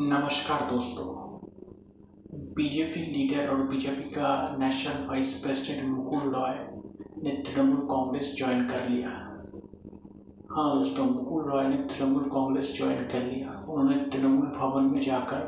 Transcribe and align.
नमस्कार 0.00 0.60
दोस्तों। 0.70 1.04
BJP 2.56 3.00
leader 3.06 3.48
और 3.50 3.62
बीजेपी 3.68 4.08
का 4.10 4.28
national 4.58 5.06
vice 5.08 5.32
president 5.42 5.88
Mukul 5.88 6.32
Roy 6.34 6.54
ने 7.24 7.30
तृणमूल 7.46 7.80
कांग्रेस 7.88 8.32
ज्वाइन 8.38 8.64
कर 8.68 8.88
लिया। 8.88 9.10
हाँ 10.52 10.68
दोस्तों, 10.74 11.04
मुकुल 11.06 11.50
रॉय 11.50 11.68
ने 11.68 11.76
तृणमूल 11.88 12.24
कांग्रेस 12.30 12.72
ज्वाइन 12.76 13.04
कर 13.08 13.22
लिया। 13.24 13.50
उन्होंने 13.68 13.96
तृणमूल 14.10 14.46
भवन 14.56 14.90
में 14.94 15.00
जाकर 15.02 15.40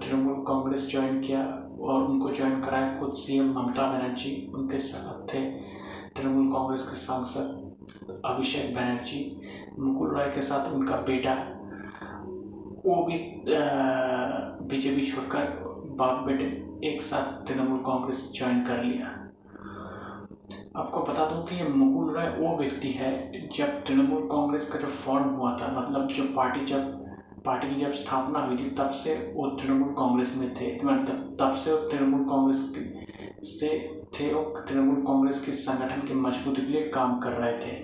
तृणमूल 0.00 0.44
कांग्रेस 0.48 0.90
ज्वाइन 0.90 1.20
किया 1.20 1.44
और 1.82 2.04
उनको 2.04 2.32
ज्वाइन 2.32 2.60
कराया 2.60 2.98
खुद 3.00 3.14
सीएम 3.16 3.52
ममता 3.52 3.90
बनर्जी। 3.92 4.36
उनके 4.54 4.78
साथ 4.80 5.34
थे 5.34 5.50
तृणमूल 6.16 6.52
कांग्रेस 6.52 6.88
के 6.88 6.96
सांसद 6.96 7.46
अभिषेक 8.24 8.74
बनर्जी। 8.74 9.20
मुकुल 9.78 10.16
रॉय 10.16 10.30
के 10.30 10.42
साथ 10.42 10.72
उनका 10.72 10.96
बेटा 11.06 11.34
वो 12.86 12.94
भी 13.04 13.18
बीजेपी 14.68 15.06
छोड़कर 15.06 15.44
बाप 15.98 16.24
बेटे 16.26 16.44
एक 16.88 17.02
साथ 17.02 17.46
तृणमूल 17.46 17.78
कांग्रेस 17.78 18.18
ज्वाइन 18.36 18.60
कर 18.64 18.82
लिया। 18.84 19.06
आपको 20.76 21.00
बता 21.02 21.24
दूँ 21.30 21.44
कि 21.46 21.56
ये 21.56 21.68
मुकुल 21.68 22.14
राय 22.14 22.28
वो 22.38 22.56
व्यक्ति 22.58 22.88
है, 22.90 23.10
जब 23.48 23.82
तृणमूल 23.86 24.26
कांग्रेस 24.32 24.68
का 24.70 24.78
जो 24.78 24.86
फॉर्म 24.86 25.28
हुआ 25.30 25.56
था 25.58 25.68
मतलब 25.78 26.08
जो 26.08 26.24
पार्टी 26.36 26.64
जब, 26.66 26.82
पार्टी 27.44 27.74
की 27.74 27.80
जब 27.80 27.92
स्थापना 27.92 28.38
हुई 28.38 28.56
थी, 28.56 28.70
तब 28.70 28.90
से 28.94 29.14
वो 29.36 29.46
तृणमूल 29.56 29.94
कांग्रेस 29.94 30.34
में 30.38 30.54
थे। 30.54 30.74
मतलब 30.84 31.36
तब 31.40 31.54
से 31.54 31.72
वो 31.72 31.78
तृणमूल 31.88 32.24
कांग्रेस 32.28 32.58
से 33.48 33.68
थे 34.18 34.32
वो 34.34 34.42
तृणमूल 34.60 35.02
कांग्रेस 35.06 35.44
के 35.46 35.52
संगठन 35.54 36.06
के 36.08 36.14
मजबूती 36.16 36.62
के 36.62 36.72
लिए 36.72 36.88
काम 36.88 37.18
कर 37.20 37.32
रहे 37.32 37.58
थे। 37.58 37.82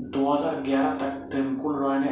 2011 0.00 0.92
तक 0.94 1.28
तृणमूल 1.32 1.74
रॉय 1.76 1.98
ने 1.98 2.10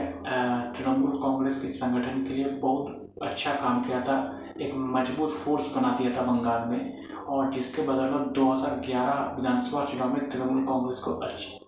तृणमूल 0.75 1.19
कांग्रेस 1.23 1.61
के 1.63 1.69
संगठन 1.69 2.25
के 2.25 2.35
लिए 2.35 2.45
बहुत 2.45 3.19
अच्छा 3.23 3.55
काम 3.55 3.83
किया 3.83 4.01
था। 4.01 4.17
एक 4.61 4.73
मज़बूत 4.77 5.31
फोर्स 5.31 5.75
बना 5.77 5.91
दिया 5.99 6.11
था 6.17 6.23
बंगाल 6.23 6.69
में, 6.69 7.05
और 7.27 7.51
जिसके 7.53 7.83
बदौलत 7.83 8.29
2011 8.29 9.35
विधानसभा 9.37 9.85
चुनाव 9.85 10.13
में 10.15 10.29
तृणमूल 10.31 10.65
कांग्रेस 10.67 10.99
को 10.99 11.13
अच्छी 11.13 11.59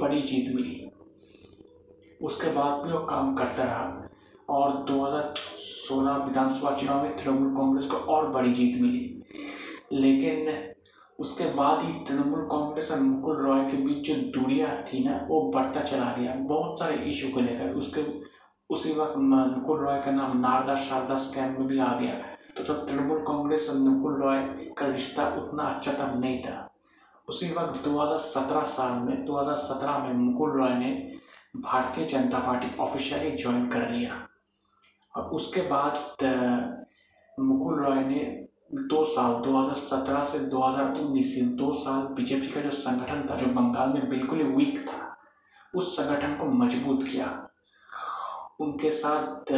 बड़ी 0.00 0.20
जीत 0.22 0.54
मिली। 0.54 0.90
उसके 2.22 2.50
बाद 2.50 2.84
भी 2.84 2.92
वो 2.92 2.98
काम 2.98 3.34
करता 3.34 3.64
रहा, 3.64 4.08
और 4.48 4.72
2016 4.82 6.16
विधानसभा 6.16 6.76
चुनाव 6.76 7.02
में 7.02 7.16
तृणमूल 7.16 7.56
कांग्रेस 7.56 7.90
को 7.90 7.96
और 7.96 8.28
बड़ी 8.28 8.52
जीत 8.52 8.80
मिली। 8.82 9.22
लेकिन 9.92 10.50
उसके 11.22 11.44
बाद 11.44 11.84
ही 11.84 12.04
तृणमूल 12.04 12.40
कांग्रेस 12.40 12.90
और 12.92 13.00
मुकुल 13.00 13.36
रॉय 13.36 13.64
के 13.64 13.76
बीच 13.76 14.10
जो 14.10 14.40
दूरियाँ 14.40 14.82
थी 14.82 15.04
ना, 15.04 15.26
वो 15.28 15.52
बढ़ता 15.54 15.80
चला 15.80 16.16
गया। 16.18 16.34
बहुत 16.34 16.78
सारे 16.78 16.94
इशू 16.94 17.34
को 17.34 17.40
लेकर। 17.40 17.68
उसके, 17.68 18.20
उसी 18.70 18.92
वक्त 18.92 19.16
मुकुल 19.16 19.78
रॉय 19.80 19.98
का 19.98 20.10
नाम 20.10 20.38
नारदा 20.38 20.74
शारदा 20.74 21.16
स्कैम 21.16 21.52
में 21.52 21.66
भी 21.66 21.78
आ 21.78 21.98
गया। 22.00 22.14
तो 22.56 22.62
तब 22.62 22.86
तृणमूल 22.88 23.18
कांग्रेस 23.18 23.70
और 23.70 23.76
मुकुल 23.76 24.22
रॉय 24.22 24.38
का 24.78 24.86
रिश्ता 24.86 25.28
उतना 25.28 25.62
अच्छा 25.62 25.92
तब 25.92 26.20
नहीं 26.20 26.42
था। 26.42 26.74
उसी 27.28 27.52
वक्त 27.52 27.84
2017 27.84 28.62
साल 28.62 29.02
में 29.02 29.24
2017 29.24 29.98
में 29.98 30.14
मुकुल 30.14 30.50
रॉय 30.50 30.74
ने 30.74 31.12
Bharatiya 31.56 32.06
Janata 32.06 32.38
party 32.38 32.78
officially 32.80 33.30
join 33.30 33.68
कर 33.68 33.90
लिया। 33.90 34.28
और 35.16 35.22
उसके 35.22 35.60
बाद 35.60 35.92
मुकुल 37.40 37.84
रॉय 37.84 38.04
ने 38.04 38.48
दो 38.72 39.02
साल 39.04 39.32
2017 39.42 40.22
से 40.24 40.38
2019 40.50 41.34
से 41.34 41.40
दो 41.56 41.72
साल 41.74 42.02
बीजेपी 42.14 42.46
का 42.46 42.60
जो 42.60 42.70
संगठन 42.70 43.26
था, 43.30 43.36
जो 43.36 43.46
बंगाल 43.46 43.88
में 43.88 44.08
बिल्कुल 44.10 44.38
ही 44.38 44.44
वीक 44.46 44.78
था, 44.80 45.16
उस 45.74 45.96
संगठन 45.96 46.36
को 46.36 46.46
मज़बूत 46.54 47.02
किया। 47.04 47.26
उनके 48.60 48.90
साथ 48.90 49.52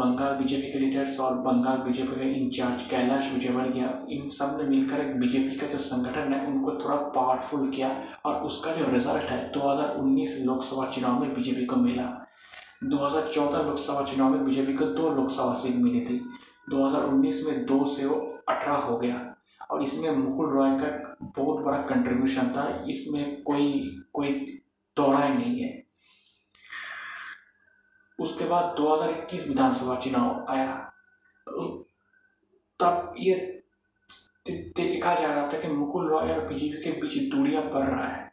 बंगाल 0.00 0.34
बीजेपी 0.34 0.72
के 0.72 0.78
लीडर्स 0.78 1.18
और 1.20 1.34
बंगाल 1.42 1.78
बीजेपी 1.84 2.16
के 2.16 2.30
इंचार्ज 2.40 2.82
कैलाश 2.90 3.32
विजयवर्गीय, 3.34 3.88
इन 4.10 4.28
सबने 4.30 4.68
मिलकर 4.68 5.00
एक 5.00 5.18
बीजेपी 5.20 5.56
का 5.56 5.66
जो 5.66 5.78
संगठन 5.80 6.32
है, 6.34 6.46
उनको 6.46 6.72
थोड़ा 6.84 6.96
पावरफुल 6.96 7.70
किया 7.70 7.94
और 8.26 8.42
उसका 8.44 8.74
जो 8.74 8.90
रिज़ल्ट 8.92 9.30
है 9.30 9.50
2019 9.52 10.44
लोकसभा 10.46 10.90
चुनाव 10.90 11.20
में 11.20 11.34
बीजेपी 11.34 11.64
को 11.64 11.76
मिला। 11.78 12.08
2014 12.84 13.62
लोकसभा 13.62 14.04
चुनाव 14.04 14.30
में 14.30 14.44
बीजेपी 14.44 14.74
को 14.74 14.84
दो 14.86 15.10
लोकसभा 15.14 15.52
सीट 15.54 15.76
मिली 15.76 16.00
थी। 16.00 16.24
2019 16.70 17.46
में 17.46 17.66
दो 17.66 17.84
से 17.84 18.06
वो 18.06 18.38
अठारह 18.48 18.78
हो 18.78 18.98
गया। 18.98 19.34
और 19.70 19.82
इसमें 19.82 20.10
मुकुल 20.10 20.50
रॉय 20.50 20.70
का 20.70 21.16
बहुत 21.22 21.64
बड़ा 21.64 21.82
कंट्रीब्यूशन 21.82 22.52
था। 22.56 22.84
इसमें 22.90 23.42
कोई 23.42 23.96
कोई 24.12 24.62
दौड़ा 24.96 25.28
नहीं 25.28 25.62
है। 25.62 25.86
उसके 28.20 28.44
बाद 28.44 28.76
2021 28.76 29.48
विधानसभा 29.48 29.96
चुनाव 29.96 30.46
आया। 30.48 30.92
तब 32.80 33.14
ये 33.18 33.62
देखा 34.50 35.14
जा 35.14 35.34
रहा 35.34 35.52
था 35.52 35.60
कि 35.60 35.68
मुकुल 35.68 36.08
रॉय 36.08 36.32
और 36.32 36.48
बीजेपी 36.48 36.82
के 36.82 37.00
बीच 37.00 37.30
दूरियाँ 37.32 37.62
बढ़ 37.62 37.86
रहा 37.86 38.06
है। 38.06 38.32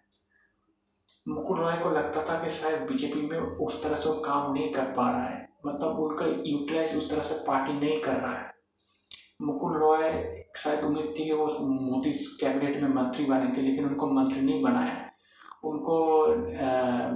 मुकुल 1.28 1.60
रॉय 1.60 1.78
को 1.78 1.90
लगता 1.90 2.24
था 2.24 2.44
कि 2.44 2.50
शायद 2.50 2.82
बीजेपी 2.82 3.22
में 3.22 3.38
उस 3.40 3.84
तरह 3.84 3.96
से 3.96 4.22
काम 4.24 4.54
नहीं 4.54 4.74
कर 4.74 4.86
पा 4.86 5.12
रहा 5.12 5.24
है। 5.24 5.47
मतलब 5.64 6.00
उनका 6.00 6.26
यूटिलाइज 6.26 6.96
उस 6.98 7.10
तरह 7.12 7.22
से 7.22 7.44
पार्टी 7.48 7.74
नहीं 7.74 8.00
कर 8.02 8.16
रहा 8.16 8.34
है। 8.34 8.52
मुकुल 9.42 9.78
रॉय 9.78 10.12
शायद 10.58 10.84
उम्मीद 10.84 11.14
थी 11.18 11.26
कि 11.26 11.34
वो 11.34 11.48
मोदी 11.62 12.12
कैबिनेट 12.40 12.82
में 12.84 12.90
मंत्री 12.94 13.26
बनेंगे 13.26 13.62
लेकिन 13.62 13.86
उनको 13.86 14.08
मंत्री 14.12 14.42
नहीं 14.42 14.62
बनाया। 14.64 15.04
उनको 15.64 16.26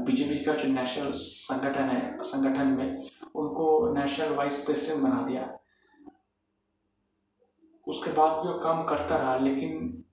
बीजेपी 0.05 0.43
का 0.45 0.53
जो 0.53 0.67
नेशनल 0.69 1.11
संगठन 1.13 1.89
है, 1.89 2.17
संगठन 2.23 2.67
में 2.67 3.09
उनको 3.35 3.93
नेशनल 3.93 4.33
वाइस 4.35 4.63
प्रेसिडेंट 4.65 5.03
बना 5.03 5.21
दिया। 5.27 5.49
उसके 7.87 8.11
बाद 8.11 8.31
भी 8.41 8.51
वो 8.51 8.59
काम 8.59 8.83
करता 8.85 9.17
रहा, 9.17 9.37
लेकिन 9.37 10.03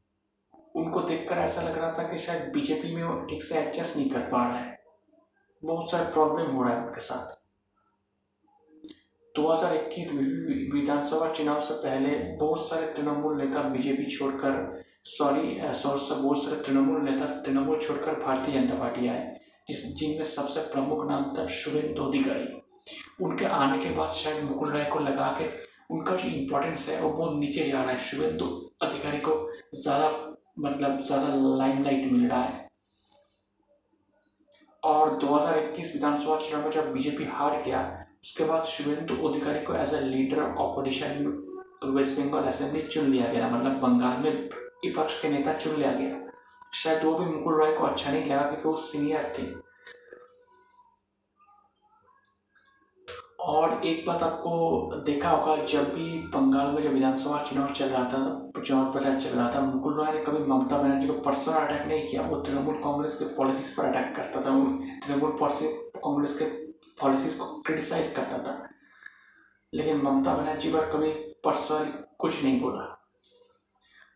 उनको 0.75 1.01
देखकर 1.01 1.37
ऐसा 1.39 1.63
लग 1.63 1.79
रहा 1.79 1.93
था 1.93 2.09
कि 2.09 2.19
शायद 2.19 2.53
बीजेपी 2.55 2.95
में 2.97 3.03
वो 3.05 3.21
ठीक 3.27 3.43
से 3.43 3.59
एडजस्ट 3.59 3.97
नहीं 3.97 4.11
कर 4.11 4.21
पा 4.31 4.47
रहा 4.49 4.59
है। 4.59 4.79
बहुत 5.63 5.91
सारे 5.91 6.13
प्रॉब्लम 6.13 6.51
हो 6.51 6.63
रहा 6.63 6.75
है 6.75 6.87
उनके 6.87 7.01
साथ। 7.01 7.37
2021 9.39 10.73
विधानसभा 10.73 11.27
चुनाव 11.33 11.61
से 11.61 11.75
पहले 11.83 12.11
बहुत 12.37 12.61
सारे 12.61 12.87
तृणमूल 12.95 13.37
नेता 13.37 13.63
बीजेपी 13.71 14.05
छोड़कर 14.11 14.55
सॉरी, 15.07 15.43
बहुत 15.55 16.43
सारे 16.45 16.61
तृणमूल 16.63 17.03
नेता 17.03 17.27
तृणमूल 17.43 17.79
छोड़कर 17.81 18.19
भारतीय 18.25 18.55
जनता 18.55 18.79
पार्टी 18.79 19.09
आए, 19.09 19.37
जिस, 19.69 19.85
जिनमें 19.97 20.25
सबसे 20.27 20.61
प्रमुख 20.73 21.07
नाम 21.11 21.33
था 21.37 21.47
सुरेंद्र 21.57 22.03
अधिकारी। 22.03 23.25
उनके 23.25 23.45
आने 23.45 23.79
के 23.79 23.91
बाद 23.95 24.11
शायद 24.13 24.45
मुकुल 24.45 24.73
राय 24.73 24.85
को 24.85 24.99
लगा 25.01 25.31
के 25.41 25.47
उनका 25.95 26.17
जो 26.17 26.29
इम्पोर्टेंस 26.29 26.89
है, 26.89 27.01
वो 27.01 27.11
बहुत 27.11 27.39
नीचे 27.41 27.65
जा 27.65 27.83
रहा 27.83 27.91
है। 27.91 27.99
शुभेंदु 27.99 28.47
अधिकारी 28.83 29.19
को 29.21 29.35
ज़्यादा 29.75 30.11
मतलब 30.59 31.05
ज़्यादा 31.05 31.35
लाइमलाइट 31.59 32.13
मिल 32.13 32.29
रहा 32.29 32.43
है। 32.43 32.67
और 34.83 35.17
2021 35.21 35.95
विधानसभा 35.95 36.37
चुनाव 36.39 36.65
में 36.65 36.71
जब 36.73 36.93
बीजेपी 36.93 37.25
हार 37.31 37.63
गया 37.63 37.81
उसके 38.25 38.45
बाद 38.45 38.65
शुभेंदु 38.65 39.29
अधिकारी 39.29 39.61
को 39.61 39.75
as 39.75 39.95
a 39.95 40.01
leader 40.01 40.43
of 40.43 40.59
opposition 40.59 41.27
West 41.87 42.21
Bengal 42.21 42.45
assembly 42.45 42.83
चुन 42.83 43.05
लिया 43.05 43.27
गया। 43.33 43.49
मतलब 43.49 43.81
बंगाल 43.81 44.23
में 44.23 44.49
विपक्ष 44.85 45.21
के 45.23 45.29
नेता 45.29 45.55
चुन 45.55 45.77
लिया 45.77 45.93
गया। 45.93 46.27
शायद 46.75 47.05
वो 47.05 47.15
भी 47.15 47.27
मुकुल 47.27 47.55
रॉय 47.55 47.73
को 47.73 47.85
अच्छा 47.85 48.11
नहीं 48.13 48.27
लगा 48.27 48.43
क्योंकि 48.43 48.69
वो 48.69 48.77
सीनियर 48.77 49.33
थे। 49.39 49.47
और 53.41 53.87
एक 53.87 54.05
बात 54.07 54.23
आपको 54.23 55.03
देखा 55.05 55.31
होगा, 55.31 55.63
जब 55.65 55.95
भी 55.95 56.19
बंगाल 56.29 56.67
में 56.67 56.83
जब 56.83 56.93
विधानसभा 56.93 57.43
चुनाव 57.43 57.73
चल 57.73 57.89
रहा 57.89 58.05
था, 58.05 58.53
चुनाव 58.63 58.93
प्रचार 58.93 59.21
चल 59.21 59.31
रहा 59.31 59.51
था, 59.55 59.61
मुकुल 59.61 59.95
रॉय 59.95 60.13
ने 60.13 60.25
कभी 60.25 60.45
ममता 60.45 60.79
बनर्जी 60.79 61.09
को 61.09 61.15
पर्सनल 61.21 61.55
अटैक 61.55 61.87
नहीं 61.89 62.09
किया। 62.09 62.23
वो 62.23 62.37
तृणमूल 62.37 62.75
कांग्रेस 62.75 63.19
के 63.19 63.25
पॉलिसीज़ 63.37 63.77
पर 63.77 63.85
अटैक 63.85 64.15
करता 64.17 64.41
था। 64.41 64.55
तृणमूल 65.07 65.37
कांग्रेस 65.41 66.39
के 66.39 66.68
पॉलिसीज़ 67.01 67.39
को 67.39 67.63
क्रिटिसाइज 67.63 68.15
करता 68.17 68.39
था। 68.39 68.69
लेकिन 69.75 69.97
ममता 69.97 70.35
बनर्जी 70.35 70.73
पर 70.73 70.91
कभी 70.93 71.13
पर्सनली 71.45 71.93
कुछ 72.19 72.45
नहीं 72.45 72.61
बोला। 72.61 72.85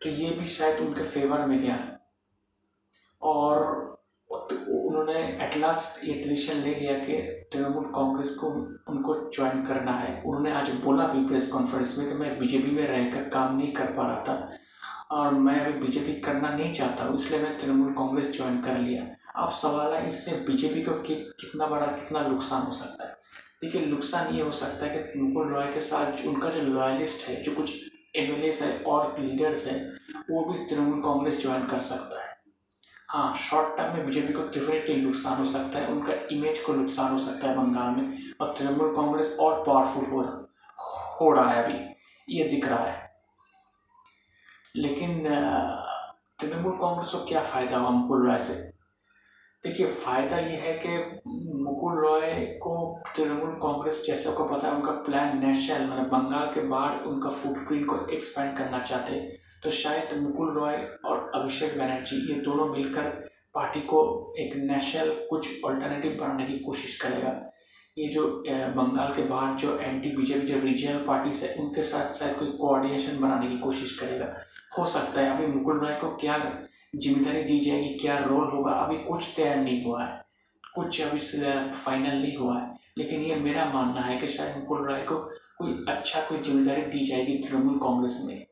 तो 0.03 0.09
ये 0.09 0.29
भी 0.29 0.45
शायद 0.45 0.79
उनके 0.79 1.03
फेवर 1.03 1.45
में 1.45 1.61
गया। 1.61 1.99
और 3.21 3.83
तो 4.31 4.55
उन्होंने 4.87 5.19
एट 5.41 5.57
लास्ट 5.57 6.05
ये 6.05 6.13
डिसीज़न 6.13 6.61
ले 6.61 6.75
लिया 6.75 6.93
कि 6.93 7.17
तृणमूल 7.53 7.83
कांग्रेस 7.85 8.29
को 8.29 8.47
उनको 8.91 9.31
ज्वाइन 9.31 9.63
करना 9.65 9.91
है। 9.91 10.21
उन्होंने 10.21 10.51
आज 10.51 10.69
बोला 10.69 11.07
भी 11.07 11.25
प्रेस 11.27 11.51
कॉन्फ्रेंस 11.51 11.95
में 11.97 12.07
कि 12.07 12.13
मैं 12.13 12.39
बीजेपी 12.39 12.71
में 12.71 12.87
रहकर 12.87 13.29
काम 13.29 13.57
नहीं 13.57 13.73
कर 13.73 13.85
पा 13.85 14.07
रहा 14.07 14.23
था 14.23 14.51
और 15.11 15.33
मैं 15.33 15.59
अभी 15.59 15.73
बीजेपी 15.73 16.13
करना 16.13 16.49
नहीं 16.49 16.73
चाहता, 16.73 17.13
इसलिए 17.15 17.43
मैं 17.43 17.59
तृणमूल 17.59 17.93
कांग्रेस 17.93 18.31
ज्वाइन 18.37 18.61
कर 18.61 18.77
लिया। 18.77 19.12
अब 19.35 19.49
सवाल 19.51 19.93
है 19.93 20.07
इससे 20.07 20.35
बीजेपी 20.47 20.81
को 20.81 20.93
कि, 21.01 21.15
कितना 21.15 21.67
बड़ा 21.67 21.85
कितना 21.87 22.19
नुकसान 22.27 22.61
हो 22.61 22.71
सकता 22.71 23.07
है? 23.07 23.17
देखिए 23.61 23.85
नुकसान 23.85 24.33
ये 24.35 24.41
हो 24.43 24.51
सकता 24.51 24.85
है 24.85 24.97
कि 24.97 25.19
मुकुल 25.19 25.53
रॉय 25.53 25.71
के 25.73 25.79
साथ 25.79 26.25
उनका 26.27 26.49
जो 26.49 26.61
लॉयलिस्ट 26.63 27.27
है 27.29 27.41
जो 27.43 27.55
कुछ 27.55 27.71
एम 28.15 28.31
एल 28.35 28.51
है 28.61 28.77
और 28.83 29.19
लीडर्स 29.19 29.65
है 29.67 29.77
वो 30.29 30.43
भी 30.45 30.65
तृणमूल 30.65 30.99
कांग्रेस 31.01 31.41
ज्वाइन 31.41 31.65
कर 31.67 31.79
सकता 31.79 32.23
है। 32.23 32.31
हाँ 33.09 33.33
शॉर्ट 33.35 33.77
टर्म 33.77 33.95
में 33.97 34.05
बीजेपी 34.05 34.33
को 34.33 34.43
डेफिनेटली 34.43 34.95
नुकसान 34.95 35.37
हो 35.37 35.45
सकता 35.45 35.79
है 35.79 35.87
उनका 35.87 36.13
इमेज 36.31 36.59
को 36.59 36.73
नुकसान 36.73 37.11
हो 37.11 37.17
सकता 37.17 37.47
है 37.47 37.55
बंगाल 37.57 37.95
में 37.95 38.17
और 38.41 38.53
तृणमूल 38.57 38.95
कांग्रेस 38.95 39.37
और 39.39 39.63
पावरफुल 39.63 40.05
हो 40.05 40.21
हो 41.19 41.31
रहा 41.33 41.51
है 41.51 41.63
अभी 41.63 42.35
ये 42.35 42.47
दिख 42.49 42.67
रहा 42.67 42.85
है। 42.85 43.11
लेकिन 44.75 45.23
तृणमूल 46.39 46.77
कांग्रेस 46.77 47.11
को 47.11 47.25
क्या 47.25 47.43
फ़ायदा 47.43 47.77
हुआ 47.77 47.89
मुकुल 47.89 48.27
रॉय 48.27 48.39
से? 48.39 48.71
देखिए, 49.63 49.85
फ़ायदा 49.87 50.37
ये 50.37 50.55
है 50.57 50.73
कि 50.77 51.21
मुकुल 51.63 51.99
रॉय 51.99 52.33
को 52.61 52.73
तृणमूल 53.15 53.51
कांग्रेस 53.61 54.03
जैसे 54.07 54.31
को 54.31 54.45
पता 54.45 54.67
है, 54.67 54.73
उनका 54.75 54.91
प्लान 55.05 55.37
नेशनल 55.39 55.85
मतलब 55.85 56.09
बंगाल 56.09 56.47
के 56.53 56.61
बाहर 56.67 57.03
उनका 57.03 57.29
फुटप्रिंट 57.29 57.85
को 57.85 57.95
एक्सपेंड 58.13 58.57
करना 58.57 58.79
चाहते। 58.79 59.19
तो 59.63 59.69
शायद 59.71 60.17
मुकुल 60.21 60.51
रॉय 60.55 60.75
और 61.05 61.31
अभिषेक 61.35 61.77
बनर्जी 61.79 62.17
ये 62.29 62.39
दोनों 62.41 62.65
मिलकर 62.67 63.09
पार्टी 63.55 63.81
को 63.87 64.01
एक 64.39 64.55
नेशनल 64.63 65.13
कुछ 65.29 65.49
ऑल्टरनेटिव 65.65 66.17
बनाने 66.19 66.45
की 66.45 66.59
कोशिश 66.59 66.99
करेगा। 67.01 67.31
ये 67.97 68.07
जो 68.09 68.27
बंगाल 68.75 69.13
के 69.15 69.23
बाहर 69.23 69.55
जो 69.57 69.77
एंटी 69.79 70.15
बीजेपी 70.17 70.47
जो 70.47 70.59
रीजनल 70.59 71.03
पार्टीज़ 71.07 71.45
है, 71.45 71.55
उनके 71.63 71.81
साथ 71.83 72.13
शायद 72.13 72.35
कोई 72.35 72.51
कोऑर्डिनेशन 72.59 73.19
बनाने 73.21 73.49
की 73.49 73.57
कोशिश 73.59 73.97
करेगा। 73.99 74.33
हो 74.77 74.85
सकता 74.87 75.21
है, 75.21 75.35
अभी 75.35 75.47
मुकुल 75.47 75.79
रॉय 75.79 75.95
को 75.95 76.15
क्या 76.17 76.37
ज़िम्मेदारी 76.93 77.43
दी 77.43 77.59
जाएगी 77.59 77.93
क्या 77.99 78.17
रोल 78.19 78.49
होगा, 78.49 78.71
अभी 78.71 78.97
कुछ 79.03 79.33
तैयार 79.35 79.57
नहीं 79.57 79.83
हुआ 79.85 80.03
है। 80.03 80.21
कुछ 80.75 81.01
अभी 81.01 81.19
फाइनल 81.19 82.17
नहीं 82.17 82.35
हुआ 82.37 82.59
है। 82.59 82.71
लेकिन 82.97 83.21
ये 83.21 83.35
मेरा 83.35 83.65
मानना 83.65 84.01
है 84.01 84.17
कि 84.17 84.27
शायद 84.27 84.57
मुकुल 84.57 84.85
रॉय 84.87 85.01
को 85.01 85.15
कोई 85.57 85.73
अच्छा 85.89 86.21
कोई 86.21 86.37
ज़िम्मेदारी 86.41 86.81
दी 86.81 87.03
जाएगी 87.05 87.37
तृणमूल 87.39 87.77
कांग्रेस 87.79 88.21
में। 88.27 88.45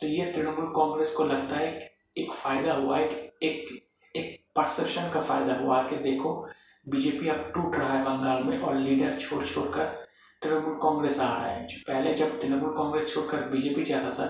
तो 0.00 0.06
ये 0.06 0.32
तृणमूल 0.32 0.66
कांग्रेस 0.76 1.14
को 1.14 1.24
लगता 1.24 1.56
है 1.56 1.72
एक 2.18 2.32
फ़ायदा 2.32 2.74
हुआ 2.74 2.98
है 2.98 3.08
एक 3.42 3.78
एक 4.14 4.38
परसेप्शन 4.56 5.10
का 5.14 5.20
फ़ायदा 5.20 5.54
हुआ 5.54 5.82
कि 5.82 5.96
देखो 6.02 6.34
बीजेपी 6.86 7.28
अब 7.28 7.50
टूट 7.54 7.74
रहा 7.74 7.92
है 7.92 8.04
बंगाल 8.04 8.42
में 8.44 8.58
और 8.58 8.76
लीडर 8.76 9.16
छोड़ 9.18 9.44
छोड़ 9.44 9.66
कर 9.68 9.84
तृणमूल 10.42 10.74
कांग्रेस 10.82 11.20
आ 11.20 11.26
रहा 11.26 11.46
है। 11.46 11.66
पहले 11.78 12.14
जब 12.14 12.40
तृणमूल 12.40 12.76
कांग्रेस 12.76 13.14
छोड़कर 13.14 13.48
बीजेपी 13.50 13.84
जाता 13.84 14.10
था 14.14 14.26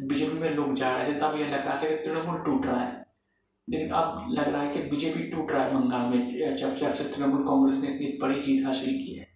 बीजेपी 0.00 0.38
में 0.38 0.50
लोग 0.50 0.74
जा 0.74 0.96
रहे 0.96 1.06
थे 1.08 1.18
तब 1.18 1.36
ये 1.36 1.44
लग 1.46 1.66
रहा 1.66 1.76
था 1.76 1.88
कि 1.88 1.96
तृणमूल 2.04 2.42
टूट 2.44 2.66
रहा 2.66 2.80
है। 2.80 3.00
लेकिन 3.68 3.90
अब 3.90 4.26
लग 4.30 4.48
रहा 4.48 4.62
है 4.62 4.72
कि 4.72 4.80
बीजेपी 4.90 5.22
टूट 5.30 5.52
रहा 5.52 5.64
है 5.64 5.74
बंगाल 5.74 6.08
में, 6.10 6.56
जब 6.56 6.74
जब 6.76 6.94
से 6.94 7.04
तृणमूल 7.06 7.46
कांग्रेस 7.46 7.82
ने 7.82 7.88
इतनी 7.88 8.18
बड़ी 8.22 8.40
जीत 8.40 8.64
हासिल 8.66 8.94
की 8.96 9.14
है। 9.14 9.30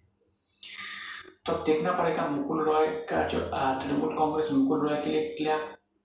तो 1.45 1.53
अब 1.53 1.63
देखना 1.65 1.91
पड़ेगा 1.91 2.27
मुकुल 2.27 2.63
रॉय 2.65 2.87
का 3.09 3.21
जो 3.27 3.39
तृणमूल 3.39 4.15
कांग्रेस 4.17 4.51
मुकुल 4.51 4.87
रॉय 4.87 5.01
के 5.01 5.09
लिए 5.09 5.35
क्या 5.37 5.57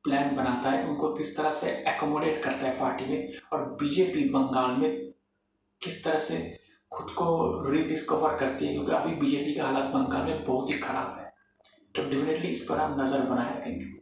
प्लान 0.05 0.35
बनाता 0.37 0.71
है, 0.71 0.87
उनको 0.89 1.13
किस 1.15 1.37
तरह 1.37 1.51
से 1.51 1.71
एकोमोडेट 1.89 2.43
करता 2.45 2.67
है 2.67 2.79
पार्टी 2.79 3.05
में, 3.05 3.33
और 3.53 3.65
बीजेपी 3.81 4.29
बंगाल 4.29 4.71
में 4.71 5.13
किस 5.81 6.05
तरह 6.05 6.19
से 6.19 6.39
खुद 6.93 7.11
को 7.11 7.71
रीडिस्कवर 7.71 8.37
करती 8.37 8.67
है, 8.67 8.73
क्योंकि 8.73 8.93
अभी 8.93 9.15
बीजेपी 9.17 9.55
का 9.55 9.65
हालत 9.65 9.91
बंगाल 9.95 10.23
में 10.23 10.45
बहुत 10.47 10.71
ही 10.71 10.79
खराब 10.79 11.19
है। 11.19 11.31
तो 11.95 12.09
डेफिनेटली 12.11 12.49
इस 12.49 12.67
पर 12.71 12.79
हम 12.79 13.01
नज़र 13.01 13.21
बनाए 13.21 13.59
रखेंगे। 13.59 14.02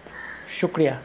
शुक्रिया। 0.59 0.99